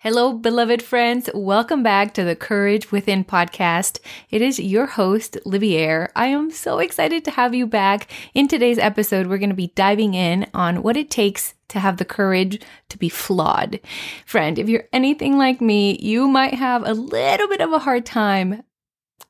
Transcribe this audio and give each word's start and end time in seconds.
Hello, 0.00 0.34
beloved 0.34 0.82
friends. 0.82 1.30
Welcome 1.34 1.82
back 1.82 2.14
to 2.14 2.22
the 2.22 2.36
Courage 2.36 2.92
Within 2.92 3.24
podcast. 3.24 3.98
It 4.30 4.42
is 4.42 4.58
your 4.58 4.86
host, 4.86 5.38
Libier. 5.46 6.10
I 6.14 6.26
am 6.26 6.50
so 6.50 6.78
excited 6.78 7.24
to 7.24 7.30
have 7.30 7.54
you 7.54 7.66
back. 7.66 8.10
In 8.34 8.46
today's 8.46 8.78
episode, 8.78 9.26
we're 9.26 9.38
going 9.38 9.50
to 9.50 9.56
be 9.56 9.72
diving 9.74 10.14
in 10.14 10.48
on 10.52 10.82
what 10.82 10.96
it 10.96 11.10
takes 11.10 11.54
to 11.68 11.80
have 11.80 11.96
the 11.96 12.04
courage 12.04 12.60
to 12.90 12.98
be 12.98 13.08
flawed. 13.08 13.80
Friend, 14.26 14.58
if 14.58 14.68
you're 14.68 14.84
anything 14.92 15.38
like 15.38 15.60
me, 15.60 15.98
you 15.98 16.28
might 16.28 16.54
have 16.54 16.86
a 16.86 16.92
little 16.92 17.48
bit 17.48 17.60
of 17.60 17.72
a 17.72 17.80
hard 17.80 18.04
time 18.06 18.62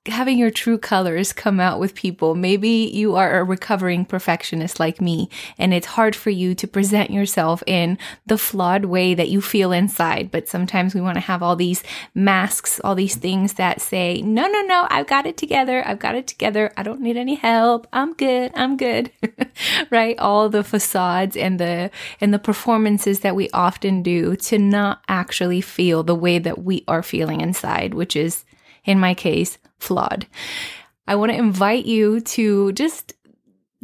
having 0.09 0.39
your 0.39 0.51
true 0.51 0.79
colors 0.79 1.33
come 1.33 1.61
out 1.61 1.81
with 1.81 1.95
people. 1.95 2.35
Maybe 2.35 2.69
you 2.69 3.17
are 3.17 3.39
a 3.39 3.45
recovering 3.45 4.05
perfectionist 4.05 4.79
like 4.79 5.01
me, 5.01 5.29
and 5.59 5.75
it's 5.75 5.87
hard 5.87 6.15
for 6.15 6.31
you 6.31 6.55
to 6.55 6.67
present 6.67 7.11
yourself 7.11 7.63
in 7.67 7.99
the 8.27 8.39
flawed 8.39 8.85
way 8.85 9.15
that 9.15 9.29
you 9.29 9.41
feel 9.41 9.73
inside. 9.73 10.31
But 10.31 10.49
sometimes 10.49 10.95
we 10.95 11.01
want 11.01 11.17
to 11.17 11.21
have 11.21 11.43
all 11.43 11.57
these 11.57 11.83
masks, 12.15 12.81
all 12.85 12.95
these 12.95 13.17
things 13.17 13.55
that 13.55 13.81
say, 13.81 14.23
no, 14.23 14.47
no, 14.47 14.63
no, 14.63 14.87
I've 14.91 15.07
got 15.07 15.27
it 15.27 15.37
together. 15.37 15.87
I've 15.87 15.99
got 15.99 16.15
it 16.15 16.27
together. 16.27 16.73
I 16.77 16.83
don't 16.83 17.01
need 17.01 17.17
any 17.17 17.35
help. 17.35 17.87
I'm 17.93 18.15
good. 18.15 18.53
I'm 18.55 18.77
good. 18.77 19.11
right? 19.91 20.19
All 20.19 20.49
the 20.49 20.65
facades 20.65 21.37
and 21.37 21.59
the, 21.59 21.91
and 22.21 22.33
the 22.33 22.39
performances 22.39 23.21
that 23.21 23.37
we 23.37 23.51
often 23.51 24.03
do 24.03 24.37
to 24.37 24.59
not 24.59 25.03
actually 25.09 25.61
feel 25.61 26.03
the 26.03 26.15
way 26.15 26.39
that 26.39 26.63
we 26.63 26.85
are 26.87 27.03
feeling 27.03 27.41
inside, 27.41 27.95
which 27.95 28.17
is, 28.17 28.45
in 28.85 29.01
my 29.01 29.15
case, 29.15 29.59
flawed. 29.79 30.27
I 31.07 31.15
want 31.17 31.33
to 31.33 31.39
invite 31.39 31.87
you 31.87 32.21
to 32.21 32.73
just 32.73 33.15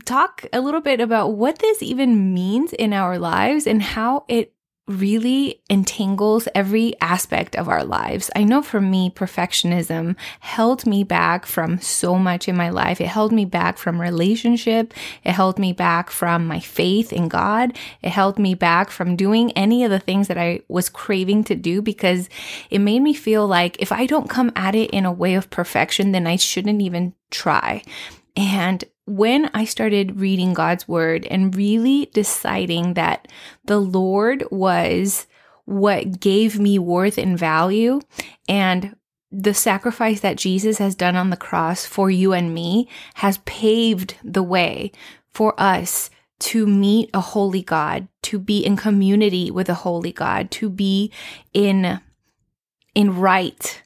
talk 0.05 0.45
a 0.52 0.60
little 0.60 0.80
bit 0.80 1.00
about 1.00 1.34
what 1.34 1.59
this 1.59 1.83
even 1.83 2.34
means 2.34 2.73
in 2.73 2.92
our 2.92 3.19
lives 3.19 3.66
and 3.66 3.83
how 3.83 4.24
it 4.28 4.52
really 4.88 5.60
entangles 5.70 6.48
every 6.54 6.95
aspect 7.00 7.54
of 7.54 7.68
our 7.68 7.84
lives. 7.84 8.30
I 8.34 8.42
know 8.42 8.62
for 8.62 8.80
me, 8.80 9.10
perfectionism 9.10 10.16
held 10.41 10.86
me 10.86 11.05
back 11.05 11.47
from 11.47 11.80
so 11.80 12.19
much 12.19 12.48
in 12.48 12.56
my 12.56 12.70
life. 12.70 13.00
It 13.00 13.06
held 13.06 13.30
me 13.30 13.44
back 13.44 13.78
from 13.78 14.00
relationship. 14.00 14.92
It 15.22 15.33
held 15.33 15.58
me 15.58 15.72
back 15.72 16.11
from 16.11 16.47
my 16.47 16.58
faith 16.58 17.12
in 17.12 17.28
God. 17.28 17.78
It 18.02 18.11
held 18.11 18.41
me 18.41 18.55
back 18.55 18.91
from 18.91 19.14
doing 19.14 19.52
any 19.52 19.84
of 19.84 19.91
the 19.91 20.00
things 20.00 20.27
that 20.27 20.39
I 20.39 20.62
was 20.69 20.89
craving 20.89 21.44
to 21.44 21.55
do 21.55 21.80
because 21.80 22.28
it 22.69 22.80
made 22.80 23.00
me 23.00 23.14
feel 23.14 23.46
like 23.46 23.80
if 23.80 23.92
I 23.92 24.06
don't 24.06 24.28
come 24.28 24.50
at 24.56 24.74
it 24.74 24.91
in 24.91 25.06
a 25.06 25.12
way 25.12 25.34
of 25.34 25.50
perfection, 25.50 26.11
then 26.11 26.27
I 26.27 26.36
shouldn't 26.36 26.83
even 26.83 27.14
try. 27.30 27.83
And 28.36 28.83
when 29.12 29.50
I 29.52 29.66
started 29.66 30.20
reading 30.20 30.55
God's 30.55 30.88
word 30.88 31.27
and 31.27 31.55
really 31.55 32.10
deciding 32.14 32.94
that 32.94 33.28
the 33.64 33.78
Lord 33.78 34.44
was 34.50 35.27
what 35.66 36.18
gave 36.18 36.58
me 36.58 36.78
worth 36.78 37.18
and 37.18 37.38
value 37.38 38.00
and 38.48 38.96
the 39.30 39.52
sacrifice 39.52 40.20
that 40.20 40.36
Jesus 40.36 40.78
has 40.78 40.94
done 40.94 41.14
on 41.14 41.28
the 41.28 41.36
cross 41.36 41.84
for 41.84 42.10
you 42.10 42.33
and 42.33 42.55
me 42.55 42.88
has 43.14 43.38
paved 43.44 44.16
the 44.24 44.42
way 44.42 44.92
for 45.30 45.55
us 45.60 46.08
to 46.38 46.66
meet 46.66 47.10
a 47.12 47.20
holy 47.20 47.62
God, 47.62 48.08
to 48.22 48.38
be 48.38 48.64
in 48.64 48.77
community 48.77 49.50
with 49.50 49.68
a 49.68 49.74
holy 49.74 50.12
God, 50.12 50.50
to 50.52 50.70
be 50.70 51.12
in 51.52 52.00
in 52.94 53.16
right 53.16 53.81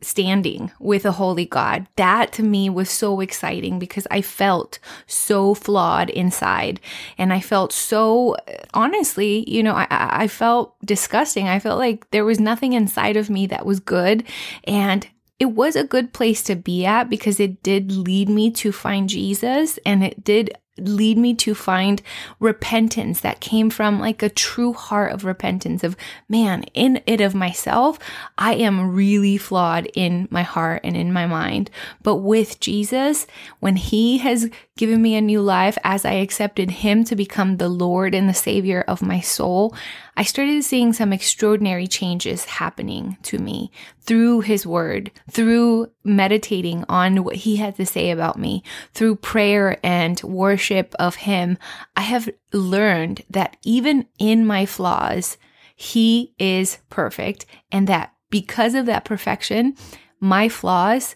standing 0.00 0.70
with 0.78 1.04
a 1.04 1.12
holy 1.12 1.44
God. 1.44 1.86
That 1.96 2.32
to 2.32 2.42
me 2.42 2.70
was 2.70 2.90
so 2.90 3.20
exciting 3.20 3.78
because 3.78 4.06
I 4.10 4.22
felt 4.22 4.78
so 5.06 5.54
flawed 5.54 6.10
inside. 6.10 6.80
And 7.16 7.32
I 7.32 7.40
felt 7.40 7.72
so, 7.72 8.36
honestly, 8.74 9.44
you 9.48 9.62
know, 9.62 9.74
I, 9.74 9.86
I 9.90 10.28
felt 10.28 10.74
disgusting. 10.84 11.48
I 11.48 11.58
felt 11.58 11.78
like 11.78 12.10
there 12.10 12.24
was 12.24 12.38
nothing 12.40 12.72
inside 12.72 13.16
of 13.16 13.30
me 13.30 13.46
that 13.48 13.66
was 13.66 13.80
good. 13.80 14.24
And 14.64 15.06
it 15.38 15.46
was 15.46 15.76
a 15.76 15.84
good 15.84 16.12
place 16.12 16.42
to 16.44 16.56
be 16.56 16.84
at 16.84 17.08
because 17.08 17.38
it 17.38 17.62
did 17.62 17.92
lead 17.92 18.28
me 18.28 18.50
to 18.50 18.72
find 18.72 19.08
Jesus 19.08 19.78
and 19.86 20.02
it 20.02 20.24
did 20.24 20.56
lead 20.80 21.18
me 21.18 21.34
to 21.34 21.54
find 21.54 22.02
repentance 22.40 23.20
that 23.20 23.40
came 23.40 23.70
from 23.70 24.00
like 24.00 24.22
a 24.22 24.28
true 24.28 24.72
heart 24.72 25.12
of 25.12 25.24
repentance 25.24 25.82
of 25.84 25.96
man 26.28 26.62
in 26.74 27.00
it 27.06 27.20
of 27.20 27.34
myself 27.34 27.98
i 28.36 28.54
am 28.54 28.94
really 28.94 29.36
flawed 29.36 29.88
in 29.94 30.28
my 30.30 30.42
heart 30.42 30.80
and 30.84 30.96
in 30.96 31.12
my 31.12 31.26
mind. 31.26 31.70
But 32.02 32.16
with 32.16 32.60
jesus 32.60 33.26
when 33.60 33.76
he 33.76 34.18
has 34.18 34.50
given 34.76 35.02
me 35.02 35.16
a 35.16 35.20
new 35.20 35.40
life 35.40 35.76
as 35.84 36.04
i 36.04 36.12
accepted 36.12 36.70
him 36.70 37.04
to 37.04 37.16
become 37.16 37.56
the 37.56 37.68
lord 37.68 38.14
and 38.14 38.28
the 38.28 38.34
savior 38.34 38.84
of 38.86 39.02
my 39.02 39.20
soul 39.20 39.74
I 40.18 40.24
started 40.24 40.64
seeing 40.64 40.92
some 40.92 41.12
extraordinary 41.12 41.86
changes 41.86 42.44
happening 42.44 43.18
to 43.22 43.38
me 43.38 43.70
through 44.00 44.40
his 44.40 44.66
word, 44.66 45.12
through 45.30 45.92
meditating 46.02 46.84
on 46.88 47.22
what 47.22 47.36
he 47.36 47.54
had 47.54 47.76
to 47.76 47.86
say 47.86 48.10
about 48.10 48.36
me, 48.36 48.64
through 48.94 49.14
prayer 49.14 49.78
and 49.84 50.20
worship 50.24 50.67
of 50.98 51.16
him. 51.16 51.58
I 51.96 52.02
have 52.02 52.28
learned 52.52 53.22
that 53.30 53.56
even 53.62 54.06
in 54.18 54.46
my 54.46 54.66
flaws, 54.66 55.36
he 55.74 56.34
is 56.38 56.78
perfect 56.90 57.46
and 57.70 57.86
that 57.86 58.12
because 58.30 58.74
of 58.74 58.86
that 58.86 59.04
perfection, 59.04 59.76
my 60.20 60.48
flaws 60.48 61.14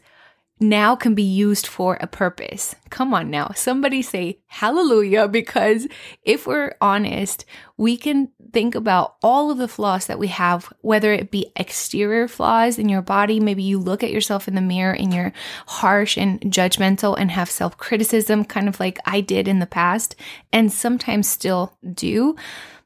now 0.62 0.96
can 0.96 1.14
be 1.14 1.22
used 1.22 1.66
for 1.66 1.98
a 2.00 2.06
purpose. 2.06 2.74
Come 2.90 3.12
on 3.12 3.30
now, 3.30 3.50
somebody 3.54 4.02
say 4.02 4.38
hallelujah, 4.46 5.28
because 5.28 5.88
if 6.22 6.46
we're 6.46 6.74
honest, 6.80 7.44
we 7.76 7.96
can 7.96 8.30
think 8.52 8.74
about 8.74 9.16
all 9.22 9.50
of 9.50 9.58
the 9.58 9.68
flaws 9.68 10.06
that 10.06 10.18
we 10.18 10.28
have, 10.28 10.72
whether 10.82 11.12
it 11.12 11.30
be 11.30 11.50
exterior 11.56 12.28
flaws 12.28 12.78
in 12.78 12.88
your 12.88 13.02
body. 13.02 13.40
Maybe 13.40 13.62
you 13.62 13.78
look 13.78 14.02
at 14.02 14.12
yourself 14.12 14.46
in 14.46 14.54
the 14.54 14.60
mirror 14.60 14.94
and 14.94 15.12
you're 15.12 15.32
harsh 15.66 16.16
and 16.16 16.40
judgmental 16.42 17.16
and 17.18 17.30
have 17.30 17.50
self 17.50 17.76
criticism, 17.76 18.44
kind 18.44 18.68
of 18.68 18.78
like 18.78 18.98
I 19.04 19.20
did 19.20 19.48
in 19.48 19.58
the 19.58 19.66
past, 19.66 20.14
and 20.52 20.72
sometimes 20.72 21.28
still 21.28 21.76
do. 21.94 22.36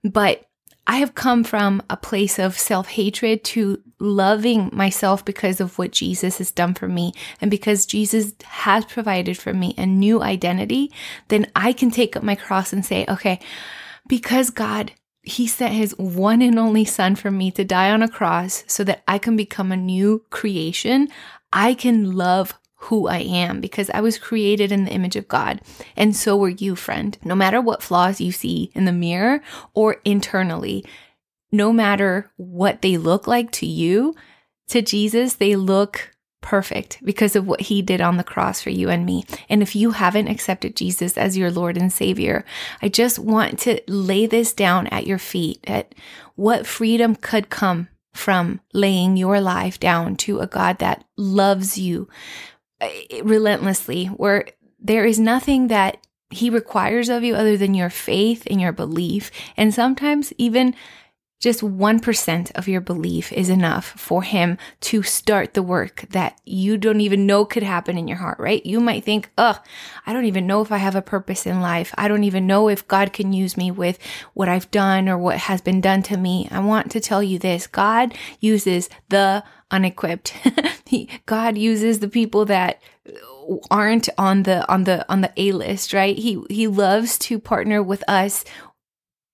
But 0.05 0.46
I 0.87 0.97
have 0.99 1.15
come 1.15 1.43
from 1.43 1.83
a 1.91 1.97
place 1.97 2.39
of 2.39 2.57
self 2.57 2.89
hatred 2.89 3.43
to 3.45 3.83
loving 3.99 4.71
myself 4.73 5.25
because 5.25 5.61
of 5.61 5.79
what 5.79 5.91
Jesus 5.91 6.39
has 6.39 6.51
done 6.51 6.75
for 6.75 6.89
me. 6.89 7.13
And 7.41 7.51
because 7.51 7.87
Jesus 7.87 8.33
has 8.45 8.85
provided 8.85 9.37
for 9.37 9.53
me 9.53 9.75
a 9.77 9.87
new 9.87 10.23
identity, 10.23 10.93
then 11.29 11.51
I 11.57 11.73
can 11.73 11.91
take 11.91 12.17
up 12.17 12.23
my 12.23 12.35
cross 12.35 12.73
and 12.73 12.85
say, 12.85 13.05
okay, 13.09 13.41
because 14.07 14.51
God, 14.51 14.93
He 15.23 15.47
sent 15.47 15.75
His 15.75 15.97
one 15.99 16.41
and 16.41 16.59
only 16.59 16.85
Son 16.85 17.17
for 17.17 17.31
me 17.31 17.51
to 17.53 17.65
die 17.65 17.91
on 17.91 18.03
a 18.03 18.09
cross 18.09 18.63
so 18.67 18.85
that 18.85 19.03
I 19.09 19.19
can 19.19 19.37
become 19.37 19.73
a 19.73 19.77
new 19.77 20.25
creation. 20.31 21.09
I 21.53 21.75
can 21.75 22.13
love 22.13 22.55
who 22.77 23.09
I 23.09 23.19
am 23.19 23.61
because 23.61 23.91
I 23.91 24.01
was 24.01 24.19
created 24.19 24.71
in 24.71 24.85
the 24.85 24.93
image 24.93 25.17
of 25.17 25.29
God. 25.29 25.61
And 25.97 26.15
so 26.15 26.37
were 26.37 26.51
you, 26.51 26.77
friend. 26.77 27.17
No 27.25 27.35
matter 27.35 27.61
what 27.61 27.83
flaws 27.83 28.21
you 28.21 28.33
see 28.33 28.71
in 28.75 28.85
the 28.85 28.93
mirror 28.93 29.41
or 29.75 29.97
internally, 30.05 30.85
no 31.51 31.73
matter 31.73 32.31
what 32.37 32.83
they 32.83 32.97
look 32.99 33.27
like 33.27 33.51
to 33.53 33.67
you, 33.67 34.15
to 34.69 34.83
Jesus, 34.83 35.35
they 35.35 35.57
look 35.57 36.13
perfect 36.43 37.01
because 37.03 37.35
of 37.35 37.47
what 37.47 37.63
he 37.63 37.83
did 37.83 38.01
on 38.01 38.19
the 38.19 38.25
cross 38.25 38.61
for 38.61 38.71
you 38.71 38.89
and 38.89 39.05
me. 39.05 39.25
And 39.49 39.63
if 39.63 39.75
you 39.75 39.91
haven't 39.91 40.29
accepted 40.29 40.77
Jesus 40.77 41.19
as 41.19 41.37
your 41.37 41.51
Lord 41.51 41.77
and 41.77 41.93
Savior, 41.93 42.45
I 42.81 42.89
just 42.89 43.19
want 43.19 43.59
to 43.61 43.81
lay 43.89 44.27
this 44.27 44.53
down 44.53 44.87
at 44.89 45.07
your 45.07 45.19
feet 45.19 45.59
at 45.67 45.95
what 46.37 46.67
freedom 46.67 47.17
could 47.17 47.51
come 47.51 47.89
from 48.15 48.61
laying 48.73 49.17
your 49.17 49.41
life 49.41 49.81
down 49.81 50.17
to 50.17 50.39
a 50.39 50.47
God 50.47 50.79
that 50.79 51.05
loves 51.17 51.79
you, 51.79 52.09
Uh, 52.81 52.89
relentlessly, 53.23 54.07
where 54.07 54.45
there 54.79 55.07
is 55.07 55.19
nothing 55.19 55.69
that 55.69 55.97
he 56.31 56.51
requires 56.51 57.09
of 57.09 57.25
you 57.25 57.35
other 57.35 57.57
than 57.57 57.73
your 57.73 57.89
faith 57.89 58.47
and 58.51 58.61
your 58.61 58.73
belief. 58.73 59.31
And 59.57 59.73
sometimes 59.73 60.33
even 60.37 60.75
just 61.41 61.61
1% 61.61 62.51
of 62.55 62.67
your 62.67 62.81
belief 62.81 63.33
is 63.33 63.51
enough 63.51 63.87
for 63.87 64.23
him 64.23 64.57
to 64.81 65.03
start 65.03 65.55
the 65.55 65.63
work 65.63 66.07
that 66.11 66.41
you 66.45 66.78
don't 66.78 67.01
even 67.01 67.27
know 67.27 67.45
could 67.45 67.63
happen 67.63 67.99
in 67.99 68.09
your 68.09 68.17
heart, 68.17 68.39
right? 68.39 68.65
You 68.65 68.81
might 68.81 69.05
think, 69.05 69.31
ugh, 69.37 69.59
I 70.07 70.13
don't 70.13 70.25
even 70.25 70.47
know 70.47 70.63
if 70.63 70.72
I 70.72 70.79
have 70.79 70.97
a 70.97 71.03
purpose 71.03 71.47
in 71.47 71.61
life. 71.61 71.95
I 71.99 72.09
don't 72.09 72.25
even 72.25 72.47
know 72.47 72.69
if 72.69 72.89
God 72.89 73.13
can 73.13 73.33
use 73.33 73.57
me 73.57 73.71
with 73.71 73.99
what 74.33 74.49
I've 74.49 74.71
done 74.71 75.09
or 75.09 75.19
what 75.19 75.37
has 75.39 75.61
been 75.61 75.81
done 75.81 76.03
to 76.05 76.17
me. 76.17 76.49
I 76.51 76.61
want 76.61 76.91
to 76.93 77.01
tell 77.01 77.22
you 77.22 77.39
this 77.39 77.67
God 77.67 78.15
uses 78.41 78.89
the 79.11 79.45
unequipped. 79.71 80.34
God 81.27 81.59
uses 81.59 82.01
the 82.01 82.09
people 82.09 82.45
that 82.47 82.80
aren't 83.71 84.09
on 84.18 84.42
the 84.42 84.68
on 84.71 84.84
the 84.84 85.10
on 85.10 85.21
the 85.21 85.33
A 85.36 85.53
list, 85.53 85.92
right? 85.92 86.16
He 86.16 86.42
he 86.51 86.66
loves 86.66 87.18
to 87.18 87.39
partner 87.39 87.83
with 87.83 88.03
us 88.09 88.45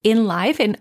in 0.02 0.26
life 0.26 0.61
and 0.61 0.81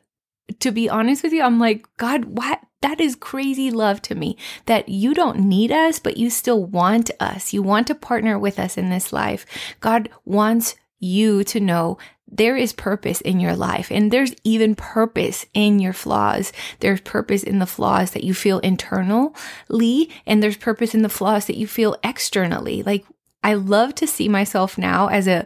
to 0.59 0.71
be 0.71 0.89
honest 0.89 1.23
with 1.23 1.31
you, 1.33 1.41
I'm 1.43 1.59
like, 1.59 1.85
God, 1.97 2.25
what? 2.25 2.61
That 2.81 2.99
is 2.99 3.15
crazy 3.15 3.69
love 3.69 4.01
to 4.03 4.15
me 4.15 4.37
that 4.65 4.89
you 4.89 5.13
don't 5.13 5.41
need 5.41 5.71
us, 5.71 5.99
but 5.99 6.17
you 6.17 6.31
still 6.31 6.65
want 6.65 7.11
us. 7.19 7.53
You 7.53 7.61
want 7.61 7.85
to 7.87 7.95
partner 7.95 8.39
with 8.39 8.57
us 8.57 8.75
in 8.75 8.89
this 8.89 9.13
life. 9.13 9.45
God 9.81 10.09
wants 10.25 10.75
you 10.99 11.43
to 11.43 11.59
know 11.59 11.99
there 12.31 12.55
is 12.55 12.73
purpose 12.73 13.21
in 13.21 13.39
your 13.39 13.55
life 13.55 13.91
and 13.91 14.09
there's 14.09 14.33
even 14.43 14.73
purpose 14.73 15.45
in 15.53 15.79
your 15.79 15.93
flaws. 15.93 16.53
There's 16.79 17.01
purpose 17.01 17.43
in 17.43 17.59
the 17.59 17.65
flaws 17.65 18.11
that 18.11 18.23
you 18.23 18.33
feel 18.33 18.59
internally 18.59 20.09
and 20.25 20.41
there's 20.41 20.57
purpose 20.57 20.95
in 20.95 21.01
the 21.01 21.09
flaws 21.09 21.45
that 21.45 21.57
you 21.57 21.67
feel 21.67 21.97
externally. 22.03 22.83
Like 22.83 23.05
I 23.43 23.55
love 23.55 23.95
to 23.95 24.07
see 24.07 24.29
myself 24.29 24.77
now 24.77 25.07
as 25.07 25.27
a 25.27 25.45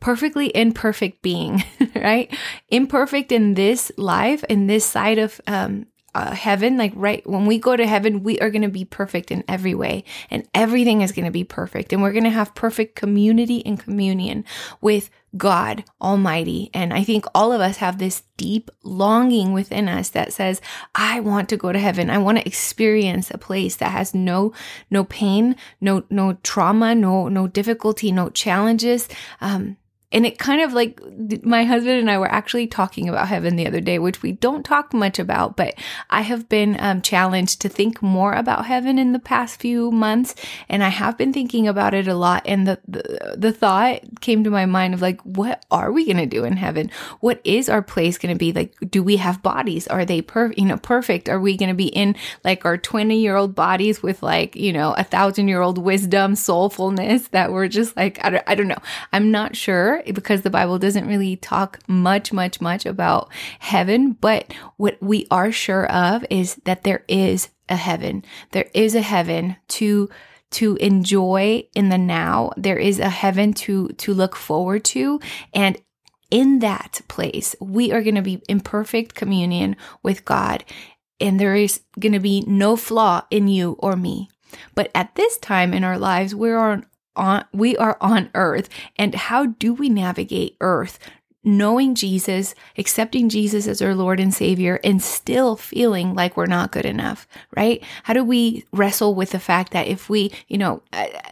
perfectly 0.00 0.54
imperfect 0.54 1.22
being, 1.22 1.64
right? 1.94 2.34
Imperfect 2.68 3.32
in 3.32 3.54
this 3.54 3.92
life, 3.96 4.44
in 4.44 4.66
this 4.66 4.84
side 4.84 5.18
of 5.18 5.40
um, 5.46 5.86
uh, 6.16 6.34
heaven, 6.34 6.78
like 6.78 6.92
right 6.96 7.28
when 7.28 7.44
we 7.44 7.58
go 7.58 7.76
to 7.76 7.86
heaven, 7.86 8.22
we 8.22 8.38
are 8.40 8.48
going 8.50 8.62
to 8.62 8.68
be 8.68 8.86
perfect 8.86 9.30
in 9.30 9.44
every 9.46 9.74
way, 9.74 10.02
and 10.30 10.48
everything 10.54 11.02
is 11.02 11.12
going 11.12 11.26
to 11.26 11.30
be 11.30 11.44
perfect, 11.44 11.92
and 11.92 12.00
we're 12.00 12.12
going 12.12 12.24
to 12.24 12.30
have 12.30 12.54
perfect 12.54 12.96
community 12.96 13.64
and 13.66 13.78
communion 13.78 14.42
with 14.80 15.10
God 15.36 15.84
Almighty. 16.00 16.70
And 16.72 16.94
I 16.94 17.04
think 17.04 17.26
all 17.34 17.52
of 17.52 17.60
us 17.60 17.76
have 17.76 17.98
this 17.98 18.22
deep 18.38 18.70
longing 18.82 19.52
within 19.52 19.90
us 19.90 20.08
that 20.10 20.32
says, 20.32 20.62
I 20.94 21.20
want 21.20 21.50
to 21.50 21.58
go 21.58 21.70
to 21.70 21.78
heaven. 21.78 22.08
I 22.08 22.16
want 22.16 22.38
to 22.38 22.46
experience 22.46 23.30
a 23.30 23.36
place 23.36 23.76
that 23.76 23.90
has 23.90 24.14
no, 24.14 24.54
no 24.90 25.04
pain, 25.04 25.54
no, 25.82 26.04
no 26.08 26.38
trauma, 26.42 26.94
no, 26.94 27.28
no 27.28 27.46
difficulty, 27.46 28.10
no 28.10 28.30
challenges. 28.30 29.06
Um, 29.42 29.76
and 30.12 30.24
it 30.24 30.38
kind 30.38 30.62
of 30.62 30.72
like 30.72 31.00
my 31.42 31.64
husband 31.64 31.98
and 31.98 32.10
I 32.10 32.18
were 32.18 32.30
actually 32.30 32.68
talking 32.68 33.08
about 33.08 33.26
heaven 33.26 33.56
the 33.56 33.66
other 33.66 33.80
day, 33.80 33.98
which 33.98 34.22
we 34.22 34.32
don't 34.32 34.62
talk 34.62 34.94
much 34.94 35.18
about, 35.18 35.56
but 35.56 35.74
I 36.10 36.22
have 36.22 36.48
been 36.48 36.76
um, 36.78 37.02
challenged 37.02 37.60
to 37.62 37.68
think 37.68 38.00
more 38.00 38.32
about 38.32 38.66
heaven 38.66 39.00
in 39.00 39.12
the 39.12 39.18
past 39.18 39.60
few 39.60 39.90
months. 39.90 40.36
And 40.68 40.84
I 40.84 40.90
have 40.90 41.18
been 41.18 41.32
thinking 41.32 41.66
about 41.66 41.92
it 41.92 42.06
a 42.06 42.14
lot. 42.14 42.42
And 42.46 42.68
the, 42.68 42.78
the, 42.86 43.34
the 43.36 43.52
thought 43.52 44.00
came 44.20 44.44
to 44.44 44.50
my 44.50 44.64
mind 44.64 44.94
of 44.94 45.02
like, 45.02 45.20
what 45.22 45.66
are 45.72 45.90
we 45.90 46.04
going 46.04 46.18
to 46.18 46.26
do 46.26 46.44
in 46.44 46.56
heaven? 46.56 46.90
What 47.18 47.40
is 47.42 47.68
our 47.68 47.82
place 47.82 48.16
going 48.16 48.32
to 48.34 48.38
be? 48.38 48.52
Like, 48.52 48.76
do 48.88 49.02
we 49.02 49.16
have 49.16 49.42
bodies? 49.42 49.88
Are 49.88 50.04
they 50.04 50.22
per, 50.22 50.52
you 50.52 50.66
know, 50.66 50.76
perfect? 50.76 51.28
Are 51.28 51.40
we 51.40 51.56
going 51.56 51.70
to 51.70 51.74
be 51.74 51.88
in 51.88 52.14
like 52.44 52.64
our 52.64 52.78
20 52.78 53.18
year 53.18 53.34
old 53.34 53.56
bodies 53.56 54.04
with 54.04 54.22
like, 54.22 54.54
you 54.54 54.72
know, 54.72 54.94
a 54.94 55.04
thousand 55.04 55.48
year 55.48 55.62
old 55.62 55.78
wisdom, 55.78 56.34
soulfulness 56.34 57.28
that 57.30 57.52
we're 57.52 57.68
just 57.68 57.96
like, 57.96 58.24
I 58.24 58.30
don't, 58.30 58.44
I 58.46 58.54
don't 58.54 58.68
know. 58.68 58.82
I'm 59.12 59.32
not 59.32 59.56
sure 59.56 59.95
because 60.12 60.42
the 60.42 60.50
Bible 60.50 60.78
doesn't 60.78 61.06
really 61.06 61.36
talk 61.36 61.78
much, 61.86 62.32
much, 62.32 62.60
much 62.60 62.86
about 62.86 63.30
heaven. 63.58 64.12
But 64.12 64.52
what 64.76 64.98
we 65.00 65.26
are 65.30 65.52
sure 65.52 65.86
of 65.90 66.24
is 66.30 66.56
that 66.64 66.84
there 66.84 67.04
is 67.08 67.50
a 67.68 67.76
heaven. 67.76 68.24
There 68.52 68.68
is 68.74 68.94
a 68.94 69.02
heaven 69.02 69.56
to 69.68 70.08
to 70.52 70.76
enjoy 70.76 71.64
in 71.74 71.88
the 71.88 71.98
now. 71.98 72.52
There 72.56 72.78
is 72.78 72.98
a 72.98 73.08
heaven 73.08 73.52
to 73.54 73.88
to 73.88 74.14
look 74.14 74.36
forward 74.36 74.84
to 74.86 75.20
and 75.52 75.76
in 76.30 76.58
that 76.60 77.00
place, 77.08 77.54
we 77.60 77.92
are 77.92 78.02
going 78.02 78.16
to 78.16 78.22
be 78.22 78.42
in 78.48 78.60
perfect 78.60 79.14
communion 79.14 79.76
with 80.02 80.24
God, 80.24 80.64
and 81.20 81.38
there 81.38 81.54
is 81.54 81.82
going 81.98 82.12
to 82.12 82.20
be 82.20 82.42
no 82.46 82.76
flaw 82.76 83.22
in 83.30 83.48
you 83.48 83.76
or 83.78 83.96
me. 83.96 84.28
But 84.74 84.90
at 84.94 85.14
this 85.14 85.38
time 85.38 85.72
in 85.72 85.84
our 85.84 85.98
lives, 85.98 86.34
we're 86.34 86.58
on 86.58 86.86
on 87.16 87.44
we 87.52 87.76
are 87.76 87.96
on 88.00 88.30
earth 88.34 88.68
and 88.96 89.14
how 89.14 89.46
do 89.46 89.74
we 89.74 89.88
navigate 89.88 90.56
earth 90.60 90.98
knowing 91.46 91.94
Jesus, 91.94 92.56
accepting 92.76 93.28
Jesus 93.28 93.68
as 93.68 93.80
our 93.80 93.94
Lord 93.94 94.18
and 94.18 94.34
Savior, 94.34 94.80
and 94.82 95.00
still 95.00 95.54
feeling 95.54 96.12
like 96.12 96.36
we're 96.36 96.46
not 96.46 96.72
good 96.72 96.84
enough, 96.84 97.28
right? 97.56 97.82
How 98.02 98.14
do 98.14 98.24
we 98.24 98.66
wrestle 98.72 99.14
with 99.14 99.30
the 99.30 99.38
fact 99.38 99.72
that 99.72 99.86
if 99.86 100.10
we, 100.10 100.32
you 100.48 100.58
know, 100.58 100.82
I, 100.92 101.22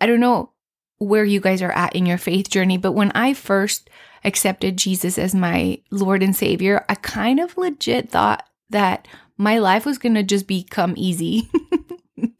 I, 0.00 0.06
don't 0.06 0.18
know 0.18 0.50
where 0.98 1.24
you 1.24 1.38
guys 1.38 1.62
are 1.62 1.70
at 1.70 1.94
in 1.94 2.04
your 2.04 2.18
faith 2.18 2.50
journey, 2.50 2.78
but 2.78 2.92
when 2.92 3.12
I 3.12 3.32
first 3.32 3.88
accepted 4.24 4.76
Jesus 4.76 5.18
as 5.18 5.36
my 5.36 5.80
Lord 5.92 6.24
and 6.24 6.34
Savior, 6.34 6.84
I 6.88 6.96
kind 6.96 7.38
of 7.38 7.56
legit 7.56 8.10
thought 8.10 8.48
that 8.70 9.06
my 9.36 9.58
life 9.58 9.86
was 9.86 9.98
going 9.98 10.14
to 10.14 10.24
just 10.24 10.48
become 10.48 10.94
easy. 10.96 11.48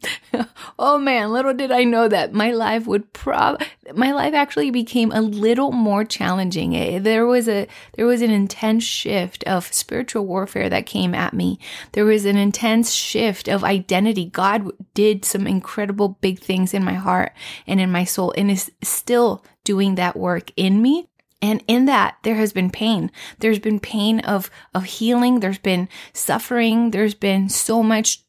oh 0.79 0.97
man, 0.97 1.31
little 1.31 1.53
did 1.53 1.71
I 1.71 1.83
know 1.83 2.07
that 2.07 2.33
my 2.33 2.51
life 2.51 2.87
would 2.87 3.13
prob 3.13 3.61
my 3.93 4.11
life 4.11 4.33
actually 4.33 4.71
became 4.71 5.11
a 5.11 5.21
little 5.21 5.71
more 5.71 6.03
challenging. 6.03 6.75
Eh, 6.75 6.99
there 6.99 7.25
was 7.25 7.47
a 7.47 7.67
there 7.93 8.05
was 8.05 8.21
an 8.21 8.31
intense 8.31 8.83
shift 8.83 9.43
of 9.45 9.73
spiritual 9.73 10.25
warfare 10.25 10.69
that 10.69 10.85
came 10.85 11.13
at 11.13 11.33
me. 11.33 11.59
There 11.91 12.05
was 12.05 12.25
an 12.25 12.37
intense 12.37 12.91
shift 12.91 13.47
of 13.47 13.63
identity. 13.63 14.25
God 14.25 14.71
did 14.93 15.25
some 15.25 15.47
incredible 15.47 16.17
big 16.21 16.39
things 16.39 16.73
in 16.73 16.83
my 16.83 16.93
heart 16.93 17.33
and 17.67 17.79
in 17.79 17.91
my 17.91 18.03
soul 18.03 18.33
and 18.37 18.49
is 18.49 18.71
still 18.81 19.43
doing 19.63 19.95
that 19.95 20.15
work 20.15 20.51
in 20.55 20.81
me. 20.81 21.07
And 21.43 21.63
in 21.67 21.85
that, 21.85 22.17
there 22.23 22.35
has 22.35 22.53
been 22.53 22.69
pain. 22.69 23.11
There's 23.39 23.57
been 23.57 23.79
pain 23.79 24.19
of, 24.19 24.51
of 24.75 24.83
healing. 24.83 25.39
There's 25.39 25.57
been 25.57 25.89
suffering. 26.13 26.91
There's 26.91 27.15
been 27.15 27.49
so 27.49 27.81
much 27.81 28.23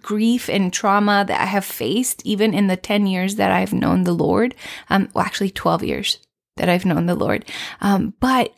grief 0.00 0.48
and 0.48 0.72
trauma 0.72 1.24
that 1.26 1.40
I 1.40 1.46
have 1.46 1.64
faced, 1.64 2.22
even 2.24 2.54
in 2.54 2.66
the 2.66 2.76
10 2.76 3.06
years 3.06 3.36
that 3.36 3.50
I've 3.50 3.72
known 3.72 4.04
the 4.04 4.12
Lord. 4.12 4.54
Um, 4.90 5.08
well, 5.14 5.24
actually, 5.24 5.50
12 5.50 5.84
years 5.84 6.18
that 6.56 6.68
I've 6.68 6.84
known 6.84 7.06
the 7.06 7.14
Lord. 7.14 7.44
Um, 7.80 8.14
but 8.20 8.54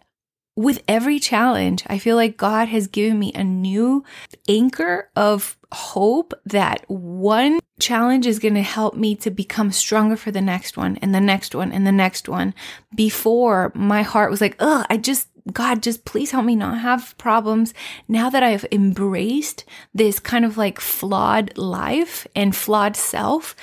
with 0.57 0.83
every 0.89 1.19
challenge, 1.19 1.85
I 1.87 1.99
feel 1.99 2.17
like 2.17 2.39
God 2.39 2.69
has 2.69 2.87
given 2.87 3.19
me 3.19 3.33
a 3.35 3.45
new 3.45 4.05
anchor 4.49 5.11
of 5.15 5.57
hope 5.73 6.33
that 6.47 6.89
one 6.89 7.61
challenge 7.79 8.27
is 8.27 8.39
going 8.39 8.55
to 8.55 8.63
help 8.63 8.97
me 8.97 9.15
to 9.17 9.31
become 9.31 9.71
stronger 9.71 10.17
for 10.17 10.31
the 10.31 10.41
next 10.41 10.79
one 10.79 10.97
and 10.99 11.15
the 11.15 11.21
next 11.21 11.55
one 11.55 11.73
and 11.73 11.87
the 11.87 11.93
next 11.93 12.29
one. 12.29 12.55
Before 12.95 13.71
my 13.75 14.03
heart 14.03 14.31
was 14.31 14.41
like, 14.41 14.57
oh, 14.59 14.85
I 14.89 14.97
just 14.97 15.29
God, 15.53 15.83
just 15.83 16.05
please 16.05 16.33
help 16.33 16.45
me 16.45 16.57
not 16.57 16.81
have 16.81 17.17
problems. 17.19 17.73
Now 18.09 18.31
that 18.31 18.43
I've 18.43 18.67
embraced 18.73 19.65
this 19.95 20.19
kind 20.19 20.45
of 20.45 20.57
like 20.57 20.81
flawed 20.81 21.57
life 21.57 22.27
and 22.35 22.55
flawed 22.55 22.97
self, 22.97 23.55